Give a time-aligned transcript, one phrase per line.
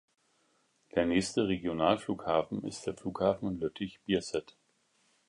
[0.95, 4.57] Der nächste Regionalflughafen ist der Flughafen Lüttich-Bierset.